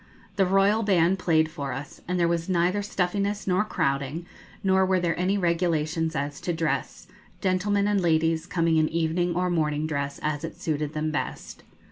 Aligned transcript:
The 0.35 0.47
Royal 0.47 0.81
band 0.81 1.19
played 1.19 1.51
for 1.51 1.73
us, 1.73 2.01
and 2.07 2.19
there 2.19 2.27
was 2.27 2.49
neither 2.49 2.81
stuffiness 2.81 3.45
nor 3.45 3.63
crowding, 3.63 4.25
nor 4.63 4.83
were 4.83 4.99
there 4.99 5.15
any 5.15 5.37
regulations 5.37 6.15
as 6.15 6.41
to 6.41 6.51
dress, 6.53 7.05
gentlemen 7.39 7.87
and 7.87 8.01
ladies 8.01 8.47
coming 8.47 8.77
in 8.77 8.89
evening 8.89 9.35
or 9.35 9.51
morning 9.51 9.85
dress, 9.85 10.19
as 10.23 10.43
it 10.43 10.59
suited 10.59 10.93
them 10.93 11.11
best. 11.11 11.61